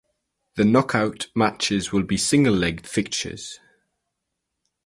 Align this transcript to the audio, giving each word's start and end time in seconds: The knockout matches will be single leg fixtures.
The 0.55 0.65
knockout 0.65 1.27
matches 1.35 1.91
will 1.91 2.01
be 2.01 2.17
single 2.17 2.55
leg 2.55 2.87
fixtures. 2.87 3.59